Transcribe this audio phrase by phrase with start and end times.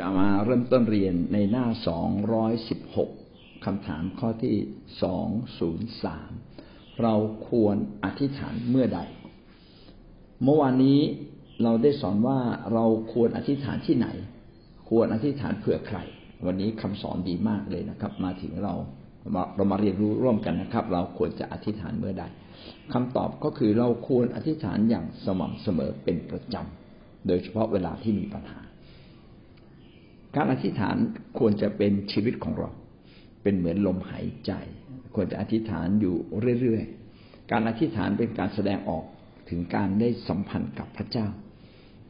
[0.00, 3.10] จะมาเริ่มต้นเรียนในหน้าสองร้อยสิบหก
[3.64, 4.56] คำถามข้อที่
[5.02, 5.28] สอง
[5.58, 6.30] ศูนย์สาม
[7.02, 7.14] เรา
[7.48, 9.00] ควรอธิษฐานเมื่อใด
[10.42, 11.00] เมื่อวานนี้
[11.62, 12.38] เราได้สอนว่า
[12.72, 14.08] เราควรอธิษฐานที่ไหน
[14.90, 15.98] ควรอธิษฐานเผื่อใคร
[16.46, 18.74] วันนี้คำสอนดีมากเลยนะครับ มาถึงเรา
[19.56, 22.24] เรามาเรียนรู้ร่วมกันนะครับ เราควรจะอธิษฐานเมื่อใด
[22.92, 28.60] คำตอบก็คือเราควรอธิษฐานอย่างสม่ำเสมอเป็นประจำ โดยเฉพาะเวลาที่มีปัญหา
[30.36, 30.96] การอธิษฐาน
[31.38, 32.70] ควรจะเป็นชีวิตของเรา
[33.42, 34.52] เป็นเหมือนลมหายใจ
[35.14, 36.16] ควรจะอธิษฐานอยู่
[36.60, 39.04] เรื่อยๆ การอธิษฐานเป็นการแสดงออก
[39.48, 41.28] ถึงการได้สัมพันธ์กับพระเจ้า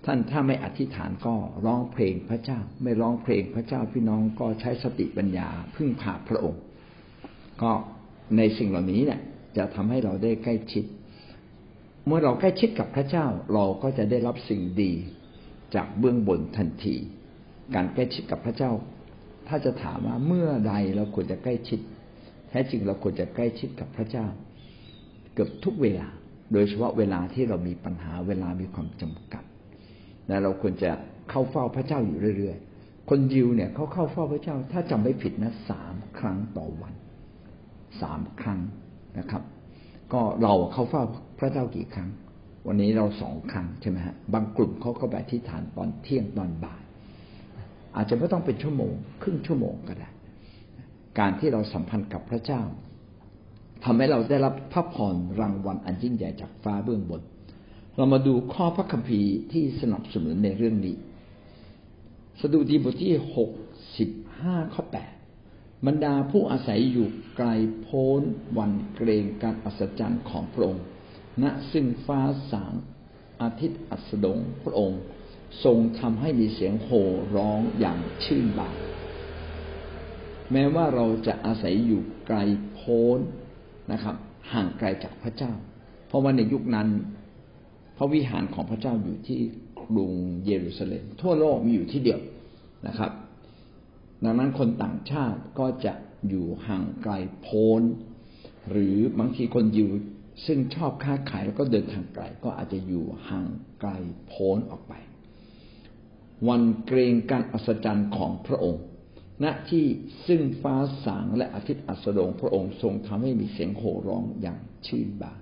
[0.05, 1.35] ท่านถ้าไม่อธิษฐานก็
[1.67, 6.63] ร้องเพลงพระเจ้า ไม่ร้องเพลงพระเจ้าพี่น้องก็ใช้สติปัญญาพึ่งพาพระองค์
[7.63, 7.73] ก็
[8.37, 9.21] ในสิ่งเหล่านี้เนี่ย
[9.57, 10.85] จะทำให้เราได้ใกล้ชิด
[12.07, 14.93] เมื่อเราใกล้ชิดกับพระเจ้าเราก็จะได้รับสิ่งดี
[15.75, 16.97] จากเบื้องบนทันที
[17.75, 18.71] การใกล้ชิดกับพระเจ้า
[19.49, 21.81] ถ้าจะถามว่าเมื่อใดเราควรจะใกล้ชิด
[22.49, 24.27] แท้จริงเราควรจะใกล้ชิดกับพระเจ้า
[25.35, 26.09] เกือบทุกเวลา
[26.53, 29.45] โดยเฉพาะเวลาที่เรามีปัญหาเวลามีความจำกัด
[30.29, 30.91] และเราควรจะ
[31.31, 36.95] เข้าเฝ้าพระเจ้าอยู่เรื่อยๆ คนยิวเนี่ยเขาเข้าเฝ้าพระเจ้า ถ้าจำไม่ผิดนะสามครั้งต่อวัน
[38.01, 38.61] สามครั้ง
[39.19, 39.43] นะครับ
[40.13, 41.03] ก็เราเข้าเฝ้า
[41.39, 42.09] พระเจ้ากี่ครั้ง
[42.67, 46.84] วันนี้เราสองครั้งใช่ไหมฮะบางกลุ่มเขาก็แบบที่ฐานตอนเที่ยงตอนบ่าย
[47.97, 48.93] อาจจะไม่ต้องเป็นชั่วโมง
[49.23, 50.09] ครึ่งชั่วโมงก็ได้
[51.19, 52.63] การที่เราสัมพันธ์กับพระเจ้า
[53.85, 57.23] ทำให้เราได้รับพระพรรางวัลอันยิ่งใหญ่จากฟ้าเบื้องบน
[57.97, 60.97] เรามาดูข้อพระคัมภีร์ที่สนับสนุนในเรื่องนี้
[62.41, 63.51] สดุดีบทที่หก
[63.99, 64.11] สิบ
[64.41, 65.13] ห้าข้อแปด
[65.87, 67.49] บรรดาผู้อาศัยอยู่ไกล
[67.81, 68.23] โพ้น
[68.59, 70.85] วันเกรงการอัศจรรย์ของพระองค์
[71.43, 72.21] ณซึ่งฟ้า
[72.53, 72.75] สาง
[73.43, 75.01] อาทิตย์อัสดงพระองค์
[75.65, 78.77] ทรงทำให้มีเสียงโห่ร้องอย่างชื่นบาน
[80.53, 82.39] แม้ว่าเราจะอาศัยอยู่ไกล
[82.75, 83.19] โพ้น
[83.93, 84.17] นะครับ
[84.53, 85.53] ห่างไกลจากพระเจ้า
[86.07, 86.89] เพราะว่าในยุคนั้น
[87.97, 89.41] พระวิหารของพระเจ้าอยู่ที่
[89.89, 90.13] กรุง
[90.47, 92.21] เยรูซาเล็มทั่วโลกมีอยู่ที่เดียว
[92.87, 93.13] นะครับ
[94.25, 95.95] ดังนั้นคนต่างชาติก็จะ
[96.29, 97.13] อยู่ห่างไกล
[97.43, 97.83] โพ้น
[98.71, 99.91] หรือบางทีคนอยู่
[100.47, 103.49] ซึ่งชอบค้าขายแล้วก็เดินทางไกล ก็อาจจะอยู่ห่าง
[103.81, 103.91] ไกล
[104.29, 104.95] โพ้นออกไป
[106.49, 108.83] วันเกรงการอัศจรรย์ของพระองค์
[109.45, 109.87] ณ ที่
[110.27, 115.39] ซึ่งฟ้าสางและอาทิตย์อัสดงพระองค์ทรงทำให้มีเสียงโห่ร้องอย่างชื่นบาน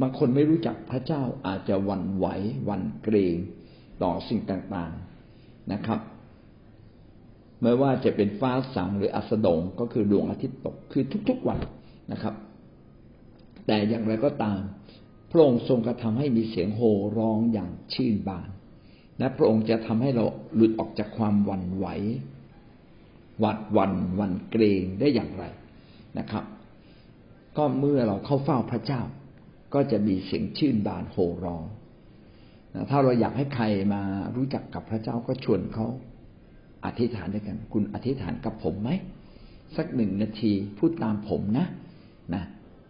[0.00, 2.26] บางคนไม่รู้จักพระเจ้าอาจจะวันไหว
[2.68, 3.36] วันเกรง
[4.02, 6.00] ต่อสิ่งต่างๆนะครับ
[7.62, 11.58] ไม่ว่าจะเป็นฟ้าสางหรืออัสดงก็คือดวงอาทิตย์ตกคือทุกๆวัน
[12.12, 12.34] นะครับ
[13.66, 14.60] แต่อย่างไรก็ตาม
[15.30, 18.48] พระองค์ทรงกระทำให้มีเสียงโห่ร้องอย่างชื่นบาน
[19.20, 21.86] และพระองค์จะทำให้เราหลุดออกจากความหวั่นไหว
[23.40, 25.44] หวัดวันวันเกรงได้อย่างไร
[26.18, 26.44] นะครับ
[27.56, 29.00] ก็เมื่อเราเข้าเฝ้าพระเจ้า
[29.74, 31.64] ก็จะมีเสียงชื่นบานโห่ร้อง
[32.74, 33.64] นะถ้าเราอยากให้ใคร
[33.94, 34.02] มา
[34.36, 35.86] รู้จักกับพระเจ้าก็ชวนเขา
[36.84, 38.90] อธิษฐานด้วยกัน คุณอธิษฐานกับผมไหม
[39.76, 41.66] สักหนึ่งนาทีพูดตามผมนะ
[42.34, 42.44] นะ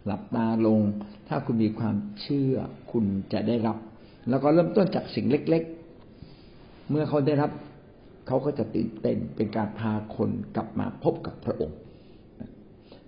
[0.05, 0.81] หลับตาลง
[1.27, 2.55] ถ้าคุณมีความเชื่อ
[2.91, 3.77] คุณจะได้รับ
[4.29, 5.63] แล้วก็เริ่มต้นจากสิ่งเล็ก
[6.91, 7.51] เมื่อเขาได้รับ
[8.27, 11.77] เขาก็จะตื่นเต้นเป็นการพาคนกลับมาพบกับพระองค์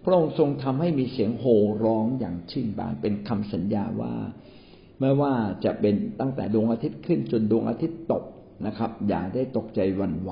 [0.04, 4.14] พระองค์ทรงทำให้มีเสียงโห่ร้องอย่างชื่นบานเป็นคำสัญญาว่า
[5.00, 5.34] ไม่ว่า
[5.66, 8.24] จะเป็นตั้งแต่ดวงอาทิตย์ขึ้นจนดวงอาทิตย์ตก
[8.66, 10.32] นะครับ อย่าได้ตกใจวันไหว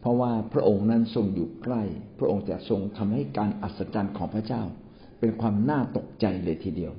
[0.00, 1.82] เพราะว่าพระองค์นั้นทรงอยู่ใกล้
[2.18, 4.62] พระองค์จะทรงทำให้การอัศจรรย์ของพระเจ้า
[5.20, 6.92] เป็นความน่าตกใจเลยทีเดียว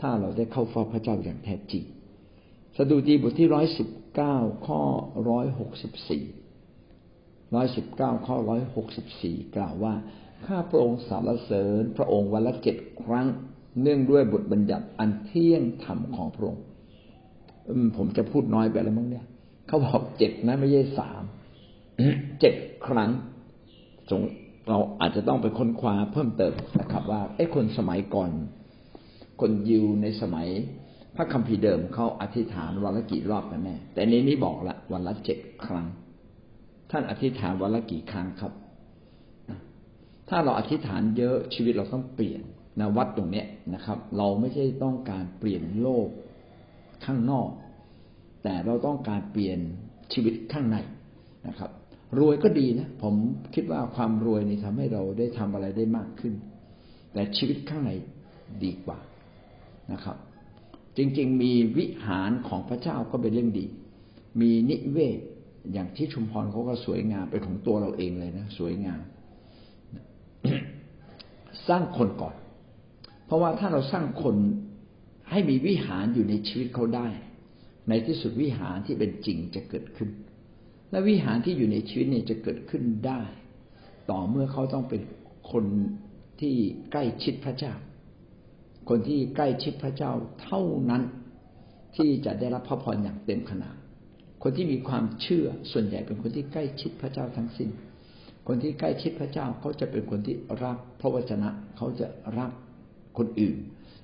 [0.00, 1.84] ถ้าเราได้เข้าเฝ้าพระเจ้าอย่างแท้จริง
[2.76, 4.80] สดุดีบทที่ร้อยสิบเก้าข้อ
[5.28, 6.24] ร้อยหกสิบสี่
[7.54, 9.94] ร้อยสิบเก้าข้อร้อยหกสิบสี่กล่าวว่า
[10.46, 13.26] ข้าพระองค์สารเสริญพระองค์วันละเจ็ดครั้ง
[13.82, 16.62] เนื่องด้วยบทบัญญัติอันเที่ยงธรรมของพระองค์
[17.96, 19.26] ผมจะพูดน้อยไปแล้วมั้งเนี่ย
[19.66, 21.22] เขาบอกเจ็ดนะไม่ใช่สาม
[22.40, 22.54] เจ็ด
[22.86, 23.10] ครั้ง
[24.10, 24.20] จง
[24.68, 28.30] เราอาจจะต้องไปค้นคว้าเพิ่มเติมนะครับ ว่าไอ้คนสมัยก่อน
[29.40, 30.48] คนยิวในสมัย
[31.16, 35.86] พระคัมภีร์เดิมเขาอธิษฐานวันละกี่รอบกันแน่แต่ในนี้บอกละวันละเจ็ดครั้ง
[36.90, 38.52] ท่านอธิษฐานวันละกี่ครั้งครับ
[40.28, 42.40] ถ้าเราอธิษฐานเยอะชีวิตเราต้องเปลี่ยน
[42.80, 46.08] นะวัดตรงเนี้ยนะครับ เราไม่ใช่ต้องการเปลี่ยนโลก
[47.04, 47.48] ข้างนอก
[48.42, 49.58] แต่เราต้องการเปลี่ยน
[50.12, 50.76] ชีวิตข้างใน
[51.48, 51.70] นะครับ
[52.18, 53.14] รวยก็ดีนะผม
[53.54, 56.34] คิดว่าความรวยนี่ทำให้เราได้ทำอะไรได้มากขึ้น
[57.12, 57.90] แต่ชีวิตข้างใน
[58.64, 58.98] ดีกว่า
[59.92, 60.16] นะครับ
[60.96, 63.66] จริง ๆ มีวิหารของพระเจ้าก็เป็นเรื่องดี
[64.40, 65.18] มีนิเวศ
[65.72, 69.00] อย่างที่ชุมพรเขาก็สวยงามเป็นของตัวเราเองเลยนะ สวยงาม
[71.68, 72.34] สร้างคนก่อน
[73.26, 74.36] เพราะว่าถ้าเราสร้างคน
[75.30, 77.08] ให้มีวิหารอยู่ในชีวิตเขาได้
[77.88, 80.10] ในที่สุดวิหารที่เป็นจริงจะเกิดขึ้น
[80.90, 83.22] และวิหารที่อยู่ในชีวิตเนี่ยจะเกิดขึ้นได้
[84.10, 85.02] ต่อเมื่อเขาต้องเป็น
[85.52, 85.64] คน
[86.40, 86.54] ที่
[86.90, 87.74] ใกล้ชิดพระเจ้า
[88.88, 90.12] คนที่ใกล้ชิดพระเจ้า
[90.42, 91.02] เท่านั้น
[91.96, 93.76] ที่จะได้รับพระพรอย่างเต็มขนาด
[94.42, 97.70] คนที่มีความเชื่อส่วนใหญ่เป็นคนที่ใกล้ชิดพระเจ้าทั้งสิ้น
[98.46, 102.06] คนที่ใกล้ชิดพระเจ้าเขาจะเป็นคนที่รักพระวจนะ เขาจะ
[102.38, 102.50] รัก
[103.18, 103.56] คนอื่น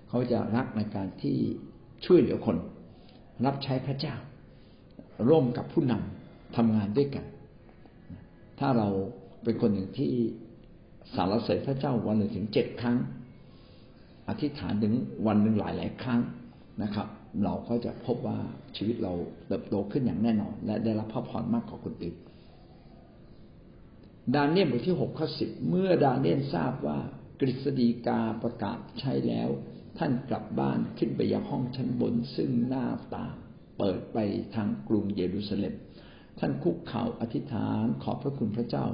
[0.09, 1.37] เขาจะรักในการที่
[2.07, 2.57] ช่วยเหลือคน
[3.45, 4.15] รับใช้พระเจ้า
[5.29, 7.25] ร่วมกับผู้นำทำงานด้วยกัน
[8.59, 8.89] ถ้าเรา
[9.43, 10.13] เป็นคนหนึ่งที่
[11.15, 12.97] สารเสด็จพระเจ้าวันหนึ่งถึงเจ็ดครั้ง
[14.29, 14.95] อธิษฐานถึง
[15.27, 16.21] วันหนึ่งหลายหลายครั้ง
[16.83, 17.07] นะครับ
[17.45, 18.39] เราก็จะพบว่า
[18.77, 19.13] ชีวิตเรา
[19.47, 22.17] เติบโตขึ้นอย่างแน่นอน และได้รับพระพรมากกว่าคนอื่น
[24.35, 26.99] ดานเนียลบทที่หกข้อสิบเมื่อดานเนียลทราบว่า
[27.41, 29.49] กฤษฎีกาประกาศใช้แล้ว
[29.99, 32.87] ท่านกลับบ้านขึ้นไปยังห้องชั้นบนซึ่งหน้า
[33.17, 33.35] ต่าง
[33.79, 34.19] เปิดไป
[34.55, 35.75] ทางกรุงเยรูซาเล็ม
[36.39, 38.87] ท่านคุกเข่าอธิษฐานขอบพระคุณพระเจ้า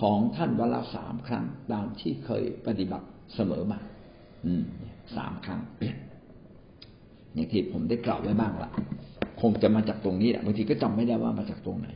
[0.00, 3.78] ของท่านวันละสามครั้งตามที่เคยปฏิบัติเสมอมา
[5.16, 5.60] สามครั้ง
[7.34, 8.70] อย่างที่ผมได้กล่าวไว้บ้างละ
[9.40, 11.88] คงจะมาจากตรงนี้แหละบางทีก็จำไม่ได้ว่ามาจากตรงไหน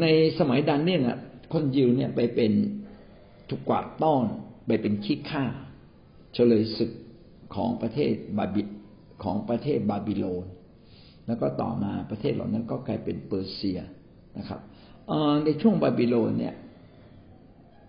[0.00, 0.06] ใน
[0.38, 1.18] สมัยดันเนี่ยนะ
[1.52, 2.52] คนยิวเนี่ยไปเป็น
[3.48, 4.24] ถูกกวาดต้อน
[4.66, 5.44] ไปเป็นขี้ข้า
[6.34, 6.92] เฉลยศึก
[7.54, 8.62] ของประเทศบาบิ
[9.22, 10.46] ของประเทศบาบิโลน
[11.26, 13.80] แล้วก็ต่อมาประเทศเหล่านั้นก็กลายเป็นเปอร์เซีย
[14.38, 14.60] นะครับ
[15.44, 16.54] ในช่วงบาบิโลนเนี่ย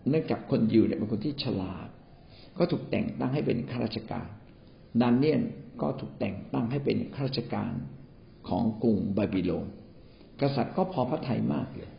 [0.09, 1.87] เนื่องจากคนยิวเนี่ยเป็นคนที่ฉลาด
[2.59, 4.27] ก็ถูกแต่งตั้งให้เป็นข้าราชการ
[5.01, 5.41] ดานเนียน
[5.81, 7.71] ก็ถูกแต่งตั้งให้เป็นข้าราชการ
[8.49, 9.67] ของกรุงบาบิโลน
[10.41, 11.91] กษัตริย์ก็พอพระทัยมากเลย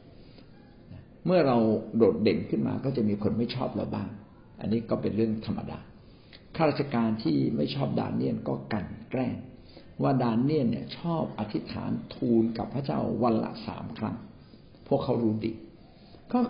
[1.27, 1.57] เมื่อเรา
[1.97, 4.09] โดดเด่นขึ้นมาก็จะมีคนไม่ชอบเราบ้าง
[4.61, 5.79] อันนี้ก็เป็นเรื่องธรรมดา
[6.57, 9.35] ข้าราชการที่ไม่ชอบดานเนียนก็กันแกล้ง
[10.03, 14.17] ว่าดานเนียนเนี่ยชอบอธิษฐานทูลกับพระเจ้าวันละสามครั้ง
[14.89, 15.53] พวกเขารู้ดี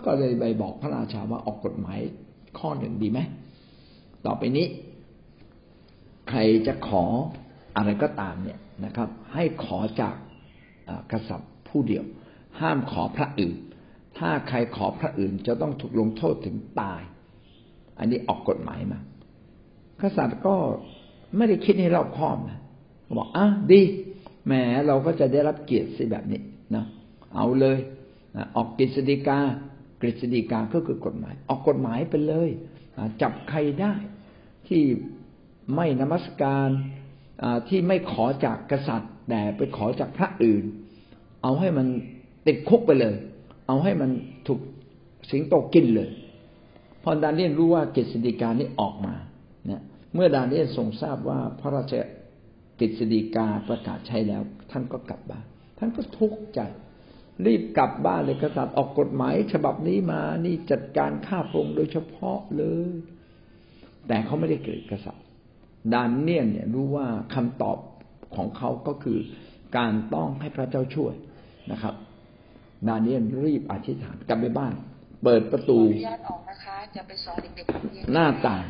[0.05, 1.99] ก็เลยไปบอกพระราชาว่าออกกฎหมาย
[2.59, 3.19] ข้อหนึ่งดีไหม
[4.25, 4.67] ต่อไปนี้
[6.29, 7.03] ใครจะขอ
[7.75, 10.15] อะไรก็ตามเนี่ยนะครับ ให้ขอจาก
[11.11, 12.03] กษัตริย์ผู้เดียว
[12.59, 13.57] ห้ามขอพระอื่น
[14.17, 17.01] ถ้าใครขอพระอื่นจะต้องถูกลงโทษถึงตาย
[17.99, 18.99] อันนี้ออกกฎหมายมา
[20.01, 20.55] กษัตริย์ก็
[21.37, 22.59] ไม่ได้คิดให้รอบคอบนะ
[23.17, 23.81] บอกอะดี
[24.45, 24.53] แหม
[24.87, 26.41] เราก็จะได้รับเกียรติสิแบบนี้
[26.75, 26.85] นะ
[27.35, 27.77] เอาเลย
[28.35, 29.39] นะออกกฤษฎีกา
[30.01, 32.49] กฤษฎีกาก็คือกฎหมาย ออกกฎหมายไปเลย
[33.21, 33.93] จับใครได้
[34.67, 34.83] ที่
[35.75, 36.69] ไม่นมัสการ
[37.69, 40.63] ที่ไม่ขอจากกษัตริย์ แต่ไปขอจากพระอื่น
[41.43, 41.87] เอาให้มัน
[42.47, 43.15] ติดคุกไปเลย
[43.67, 44.09] เอาให้มัน
[44.47, 44.59] ถูก
[45.31, 46.09] สิงโตกินเลย
[47.03, 49.15] พอดาเนียนรู้ว่ากิจดีการนี้ออกมา
[49.65, 49.81] เนี่ย
[50.13, 51.93] เมื่อดานเนียนทรงทราบว่าพระราช
[52.79, 54.41] กิจดีกาประกาศใช้แล้ว
[54.71, 55.45] ท่านก็กลับบ้าน
[55.77, 56.59] ท่านก็ทุกข์ใจ
[57.45, 62.91] รีบกลับบ้านเลยกษัตริย์ออกกฎหมาย ฉบับนี้มานี่จัดการฆ่าพระองค์โดยเฉพาะเลย
[64.07, 65.25] แต่เขาไม่ได้เกิดกษัตริย์
[65.93, 67.77] ดานเนียนเนี่ยรู้ว่าคำตอบ
[68.35, 69.19] ของเขาก็คือ
[69.77, 71.13] การต้องให้พระเจ้าช่วย
[71.71, 71.95] นะครับ
[72.87, 74.73] ดานเนียนรีบอธิษฐานกลับไปบ้าน
[75.23, 75.79] เปิดประตู
[78.11, 78.65] หน้าต่าง